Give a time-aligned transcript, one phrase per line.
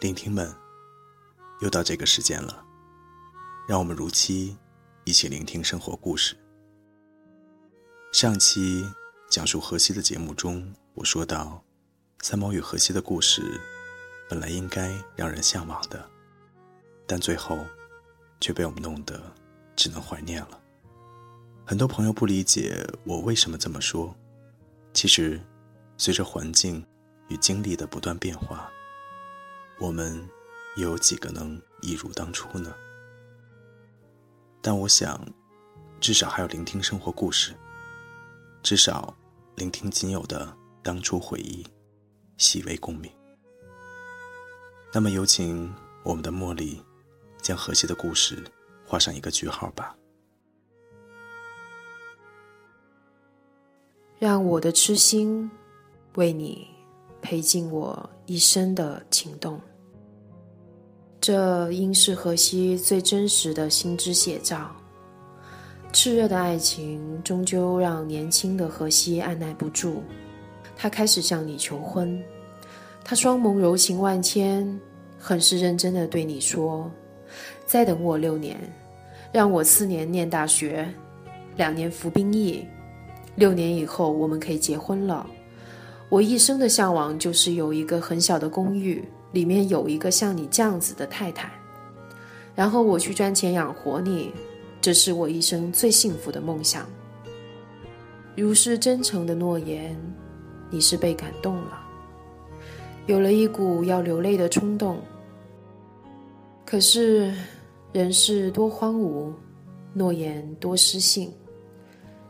[0.00, 0.54] 聆听们，
[1.60, 2.64] 又到这个时间了，
[3.66, 4.56] 让我们如期
[5.02, 6.36] 一起聆听生活故事。
[8.12, 8.88] 上期
[9.28, 11.60] 讲述荷西的节目中，我说到，
[12.20, 13.60] 三毛与荷西的故事
[14.30, 16.08] 本来应该让人向往的，
[17.04, 17.58] 但最后
[18.40, 19.20] 却被我们弄得
[19.74, 20.60] 只能怀念了。
[21.66, 24.14] 很多朋友不理解我为什么这么说，
[24.94, 25.40] 其实，
[25.96, 26.86] 随着环境
[27.26, 28.70] 与经历的不断变化。
[29.80, 30.28] 我们
[30.76, 32.74] 又有几个能一如当初呢？
[34.60, 35.24] 但我想，
[36.00, 37.54] 至少还要聆听生活故事，
[38.62, 39.16] 至少
[39.54, 41.64] 聆听仅有的当初回忆，
[42.36, 43.10] 细微共鸣。
[44.92, 46.82] 那么，有请我们的茉莉，
[47.40, 48.42] 将荷西的故事
[48.84, 49.96] 画上一个句号吧。
[54.18, 55.48] 让我的痴心
[56.14, 56.77] 为你。
[57.28, 59.60] 陪尽我一生的情动，
[61.20, 64.74] 这应是荷西最真实的心之写照。
[65.92, 69.96] 炽热的爱情终究让年轻的荷西按耐不住，
[70.74, 72.18] 他开始向你求婚。
[73.04, 74.80] 他双眸柔情万千，
[75.18, 76.90] 很是认真的对你说
[77.68, 78.58] ：“再等我六年，
[79.30, 80.88] 让我四年念大学，
[81.58, 82.66] 两年服兵役，
[83.34, 85.28] 六年以后我们可以结婚了。”
[86.08, 91.52] 我一生的向往就是有一个很小的公寓，里面有一个像你这样子的太太，
[92.54, 94.32] 然后我去赚钱养活你，
[94.80, 96.86] 这是我一生最幸福的梦想。
[98.34, 99.94] 如是真诚的诺言，
[100.70, 101.78] 你是被感动了，
[103.06, 104.98] 有了一股要流泪的冲动。
[106.64, 107.34] 可是
[107.92, 109.30] 人世多荒芜，
[109.92, 111.30] 诺言多失信，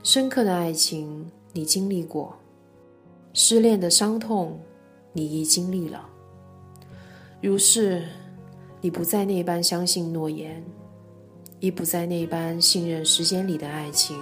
[0.03, 2.35] 深刻的爱情你经历过。
[3.41, 4.61] 失恋的伤痛，
[5.13, 6.05] 你已经历了。
[7.41, 8.03] 如是，
[8.81, 10.61] 你不再那般相信诺言，
[11.61, 14.21] 亦不再那般信任时间里的爱情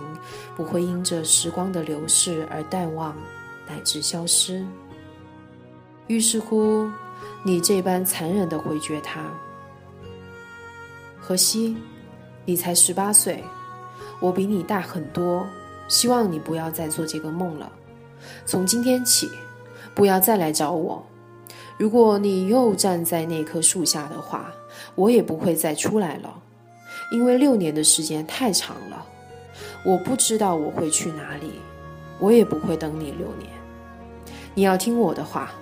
[0.55, 3.17] 不会因着时光的流逝而淡忘
[3.67, 4.63] 乃至消失。
[6.09, 6.87] 于是乎，
[7.43, 9.33] 你这般残忍的回绝他。
[11.19, 11.75] 荷西，
[12.45, 13.43] 你才十八岁，
[14.21, 15.47] 我比你大很多，
[15.89, 17.73] 希望你不要再做这个梦了。
[18.45, 19.31] 从今天起，
[19.95, 21.05] 不要再来找我。
[21.79, 24.53] 如果你又站在那棵树下的话，
[24.95, 26.43] 我也不会再出来了，
[27.13, 29.07] 因为六年的时间太长了。
[29.85, 31.61] 我不知道我会去哪里，
[32.19, 33.51] 我也不会等你六年。
[34.55, 35.53] 你要听我的话，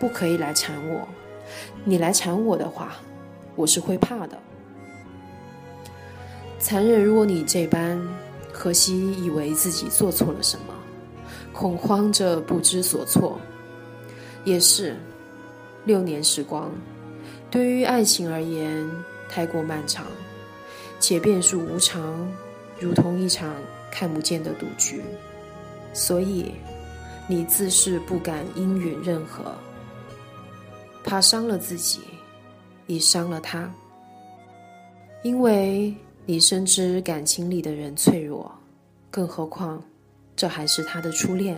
[0.00, 1.06] 不可以来缠我。
[1.84, 2.92] 你来缠我的话，
[3.54, 4.38] 我是会怕的。
[6.58, 8.00] 残忍如果你这般，
[8.52, 10.74] 可惜以为自己做错了什么。
[11.52, 13.38] 恐慌着不知所措，
[14.44, 14.96] 也是
[15.84, 16.72] 六年时光，
[17.50, 18.88] 对于爱情而言
[19.28, 20.06] 太过漫长，
[20.98, 22.26] 且变数无常，
[22.80, 23.54] 如同一场
[23.90, 25.02] 看不见的赌局。
[25.92, 26.52] 所以，
[27.28, 29.54] 你自是不敢应允任何，
[31.04, 32.00] 怕伤了自己，
[32.86, 33.70] 也伤了他，
[35.22, 38.50] 因为你深知感情里的人脆弱，
[39.10, 39.82] 更何况。
[40.42, 41.56] 这还是他的初恋，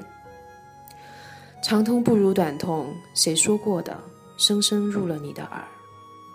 [1.63, 3.99] 长痛不如短痛，谁说过的？
[4.37, 5.65] 深深入了你的耳，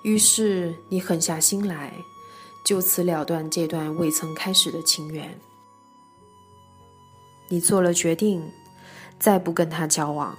[0.02, 1.94] 于是你狠下心来，
[2.66, 5.30] 就此了断这段未曾开始的情缘。
[7.50, 8.42] 你做了决定，
[9.20, 10.36] 再不跟他交往。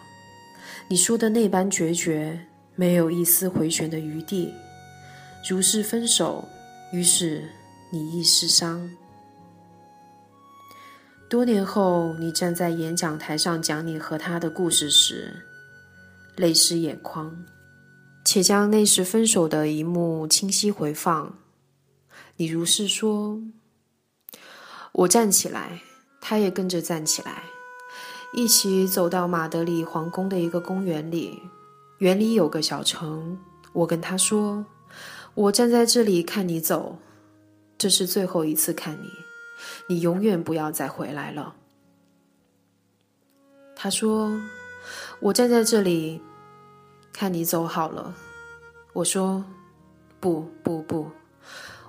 [0.88, 4.52] 你说的那般决绝，没有一丝回旋的余地，
[5.48, 6.44] 如是分手。
[6.92, 7.48] 于是
[7.88, 8.90] 你亦失伤。
[11.30, 15.32] 多年后，你站在演讲台上讲你和他的故事时，
[16.34, 17.32] 泪湿眼眶，
[18.24, 21.32] 且将那时分手的一幕清晰回放。
[22.34, 23.40] 你如是说
[24.90, 25.80] ：“我站起来，
[26.20, 27.44] 他也跟着站起来，
[28.34, 31.40] 一起走到马德里皇宫的一个公园里。
[31.98, 33.38] 园里有个小城。
[33.72, 34.66] 我跟他说
[35.34, 36.98] ：‘我站在这里看你走，
[37.78, 39.08] 这是最后一次看你，
[39.88, 41.54] 你永远不要再回来了。”
[43.76, 44.40] 他说
[45.20, 46.20] ：“我站在这里
[47.12, 48.14] 看你走好了。”
[48.92, 49.44] 我说
[50.20, 51.10] ：“不不不，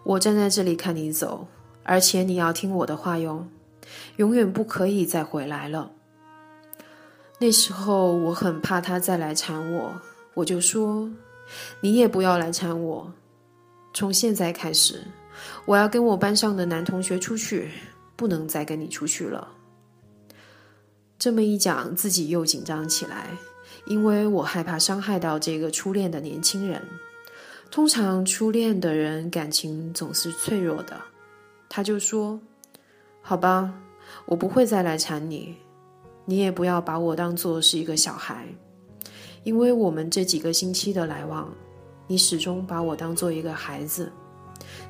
[0.03, 1.47] 我站在这里看你走，
[1.83, 3.47] 而且你要听我的话哟，
[4.17, 5.91] 永远不可以再回来了。”
[7.39, 9.99] 那时候我很怕他再来缠我，
[10.35, 11.09] 我就说
[11.81, 13.11] ：“你也不要来缠我。
[13.93, 15.03] 从现在开始，
[15.65, 17.69] 我要跟我班上的男同学出去，
[18.15, 19.47] 不能再跟你出去了。”
[21.19, 23.27] 这么一讲，自己又紧张起来。
[23.85, 26.79] 因为我害怕伤害到这个初恋的年轻人。
[27.71, 31.01] 通常初恋的人感情总是脆弱的。
[31.67, 32.39] 他就说
[33.23, 33.73] ：“好吧，
[34.25, 35.55] 我不会再来缠你，
[36.25, 38.45] 你也不要把我当做是一个小孩，
[39.43, 41.51] 因为我们这几个星期的来往，
[42.05, 44.11] 你始终把我当做一个孩子。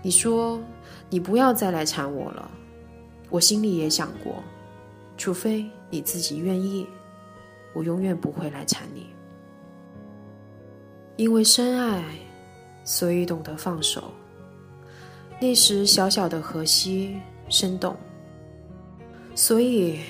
[0.02, 0.60] 你说
[1.10, 2.50] 你不要再来缠我了，
[3.30, 4.44] 我心里也想过，
[5.18, 6.88] 除非你自己愿意。”
[7.74, 9.08] 我永远不会来缠你，
[11.16, 12.04] 因为深爱，
[12.84, 14.12] 所以懂得放手。
[15.40, 17.16] 那时小小的荷西
[17.48, 17.96] 生动，
[19.36, 20.02] 所以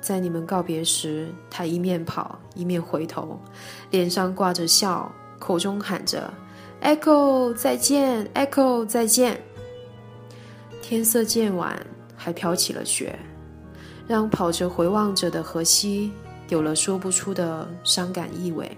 [0.00, 3.38] 在你们告别时，他一面跑一面回头，
[3.90, 6.32] 脸上挂着笑，口中喊着
[6.82, 9.40] “Echo 再见，Echo 再见”。
[10.82, 11.80] 天色渐晚，
[12.16, 13.18] 还飘起了雪，
[14.06, 16.12] 让跑着回望着的荷西。
[16.48, 18.76] 有了说不出的伤感意味，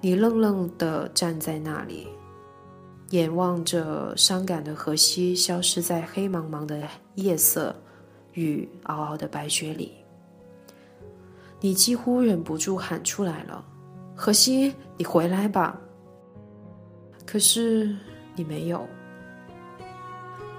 [0.00, 2.06] 你愣愣地站在那里，
[3.10, 6.80] 眼望着伤感的河西消失在黑茫茫的
[7.16, 7.74] 夜色
[8.34, 9.92] 与嗷嗷的白雪里，
[11.60, 13.64] 你几乎忍不住喊出来了
[14.14, 15.80] ：“河西，你回来吧！”
[17.26, 17.94] 可是
[18.34, 18.86] 你没有。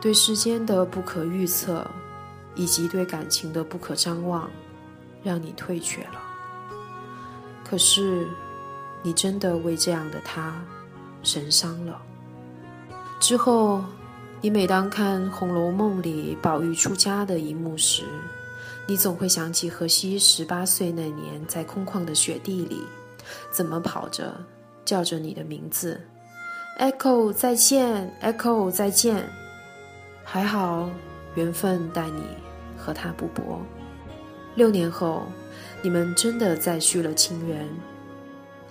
[0.02, 1.86] 对时间的不可预测，
[2.56, 4.50] 以及对感情的不可张望。
[5.24, 6.22] 让你退却了，
[7.64, 8.28] 可是
[9.02, 10.62] 你真的为这样的他
[11.24, 12.02] 神伤了。
[13.22, 13.82] 之后，
[14.42, 18.04] 你每当看《红楼梦》里宝玉出家的一幕时，
[18.86, 22.82] 你总会想起荷西十八岁那年在空旷的雪地里，
[23.50, 24.36] 怎么跑着
[24.84, 26.02] 叫着你的名字
[26.80, 29.24] ，“Echo 再见，Echo 再见”。
[30.24, 30.90] 还好，
[31.36, 32.24] 缘分待你
[32.78, 33.62] 和他不薄。
[34.56, 35.24] 六年后，
[35.82, 37.68] 你们真的再续了情缘。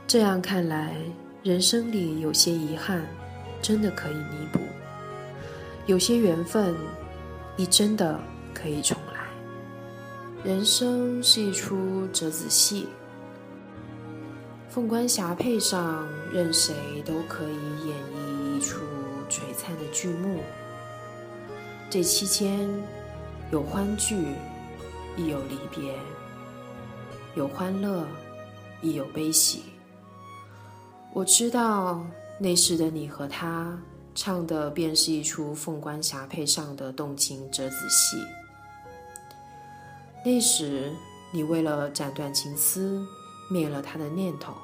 [0.06, 0.94] 这样看来，
[1.42, 3.02] 人生里有些遗憾，
[3.60, 4.60] 真的可以弥补；
[5.86, 6.74] 有些缘分，
[7.56, 8.18] 你真的
[8.52, 9.20] 可以重来。
[10.44, 12.88] 人生是一出折子戏，
[14.74, 16.74] 凤冠霞帔上，任谁
[17.04, 18.80] 都可以演绎一出
[19.28, 20.40] 璀璨的剧目。
[21.90, 22.66] 这期间，
[23.50, 24.16] 有欢聚。
[25.14, 25.94] 亦有离别，
[27.34, 28.08] 有欢乐，
[28.80, 29.64] 亦有悲喜。
[31.12, 32.02] 我知道
[32.38, 33.78] 那时的你和他
[34.14, 38.16] 唱的便是一出凤冠霞帔上的动情折子戏。
[40.24, 40.90] 那时
[41.30, 43.06] 你为了斩断情丝，
[43.52, 44.54] 灭了他的念头，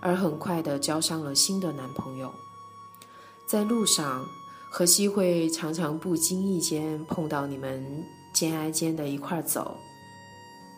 [0.00, 2.32] 而很快的交上了新的男朋友。
[3.44, 4.24] 在路上，
[4.70, 7.84] 荷西会常常不经意间碰到你们。
[8.32, 9.76] 肩挨肩的一块走，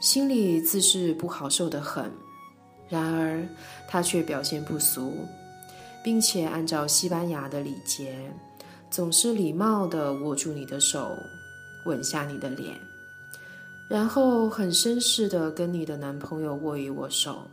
[0.00, 2.10] 心里自是不好受的很。
[2.88, 3.46] 然而
[3.88, 5.12] 他却表现不俗，
[6.02, 8.28] 并且按照西班牙的礼节，
[8.90, 11.16] 总是礼貌地握住你的手，
[11.86, 12.76] 吻下你的脸，
[13.88, 17.48] 然后很绅士地跟你的男朋友握一握手。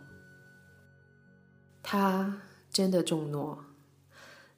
[1.83, 3.57] 他真的重诺，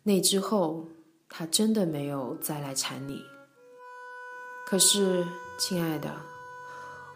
[0.03, 0.87] 那之后
[1.27, 3.23] 他真的没有再来缠你。
[4.65, 5.25] 可是，
[5.57, 6.13] 亲爱的，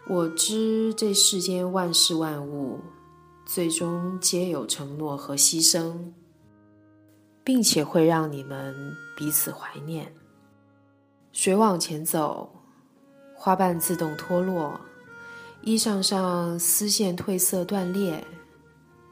[0.08, 2.80] 我知这世间万事万物，
[3.46, 6.12] 最终皆有承诺和牺牲，
[7.44, 8.74] 并且会让你们
[9.16, 10.14] 彼此怀念。
[11.32, 12.57] 水往前走，
[13.40, 14.78] 花瓣自动脱落，
[15.62, 18.26] 衣裳上丝线褪色断裂，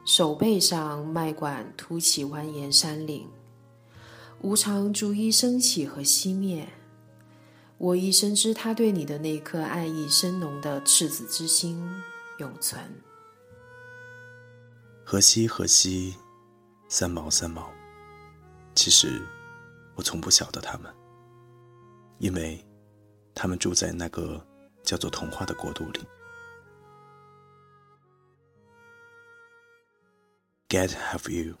[0.05, 3.25] 手背上脉管凸起蜿蜒山岭，
[4.41, 6.67] 无常逐一升起和熄灭。
[7.77, 11.81] 我亦深知他对你的那颗爱意深浓的赤子之心
[12.39, 12.81] 永存。
[15.05, 16.15] 荷西，荷西，
[16.89, 17.69] 三毛，三毛。
[18.75, 19.25] 其实
[19.95, 20.93] 我从不晓得他们，
[22.19, 22.63] 因为
[23.37, 24.43] 他们住在那个
[24.81, 25.99] 叫做童话的国度里。
[30.67, 31.55] Get have you。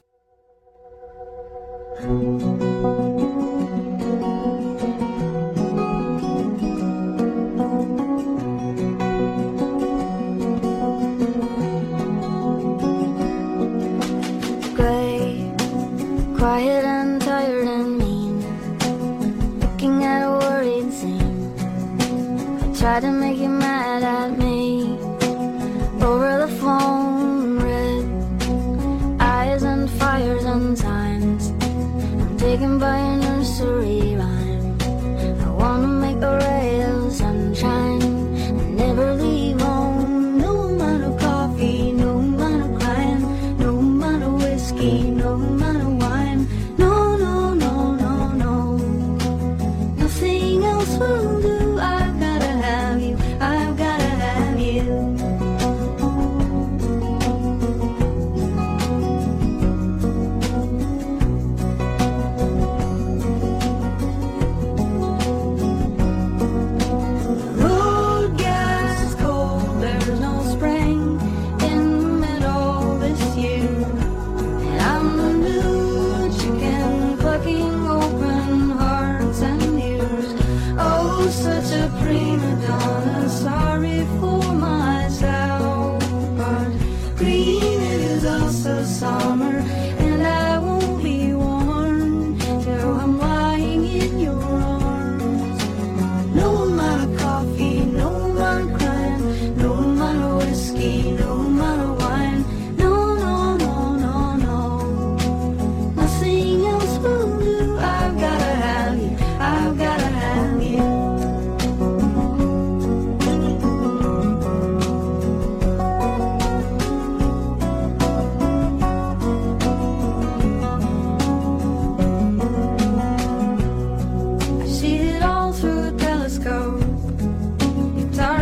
[82.07, 82.96] prima donna.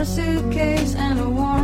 [0.06, 1.55] suitcase and a warm